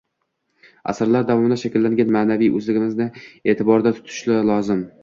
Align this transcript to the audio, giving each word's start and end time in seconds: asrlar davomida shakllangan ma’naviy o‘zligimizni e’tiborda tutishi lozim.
asrlar 0.93 1.27
davomida 1.27 1.59
shakllangan 1.65 2.11
ma’naviy 2.17 2.53
o‘zligimizni 2.61 3.09
e’tiborda 3.55 3.97
tutishi 4.01 4.43
lozim. 4.53 4.89